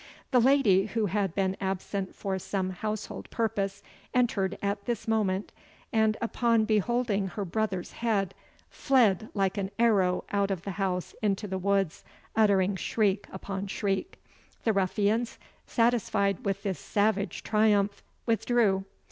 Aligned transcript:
The 0.31 0.41
lady, 0.41 0.87
who 0.87 1.05
had 1.05 1.35
been 1.35 1.55
absent 1.61 2.15
for 2.15 2.39
some 2.39 2.71
household 2.71 3.29
purpose, 3.29 3.83
entered 4.15 4.57
at 4.59 4.85
this 4.85 5.07
moment, 5.07 5.51
and, 5.93 6.17
upon 6.19 6.65
beholding 6.65 7.27
her 7.27 7.45
brother's 7.45 7.91
head, 7.91 8.33
fled 8.67 9.29
like 9.35 9.59
an 9.59 9.69
arrow 9.77 10.23
out 10.31 10.49
of 10.49 10.63
the 10.63 10.71
house 10.71 11.13
into 11.21 11.47
the 11.47 11.59
woods, 11.59 12.03
uttering 12.35 12.75
shriek 12.75 13.27
upon 13.31 13.67
shriek. 13.67 14.17
The 14.63 14.73
ruffians, 14.73 15.37
satisfied 15.67 16.43
with 16.45 16.63
this 16.63 16.79
savage 16.79 17.43
triumph, 17.43 18.01
withdrew. 18.25 18.85